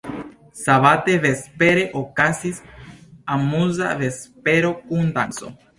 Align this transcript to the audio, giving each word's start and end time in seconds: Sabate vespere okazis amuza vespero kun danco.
Sabate 0.63 1.11
vespere 1.25 1.83
okazis 2.01 2.57
amuza 3.35 3.87
vespero 4.05 4.71
kun 4.87 5.13
danco. 5.21 5.59